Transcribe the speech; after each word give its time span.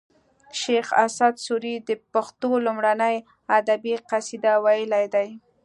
شیخ 0.61 0.87
اسعد 1.05 1.35
سوري 1.45 1.75
د 1.87 1.89
پښتو 2.13 2.49
لومړنۍ 2.65 3.15
ادبي 3.57 3.95
قصیده 4.09 4.53
ویلې 4.63 5.05
ده 5.13 5.25